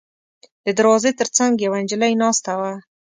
[0.65, 2.73] د دروازې تر څنګ یوه نجلۍ ناسته وه.